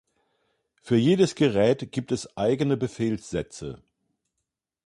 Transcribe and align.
Für 0.81 0.95
jedes 0.95 1.35
Gerät 1.35 1.91
gibt 1.91 2.11
es 2.11 2.35
eigene 2.35 2.75
Befehlssätze. 2.75 3.83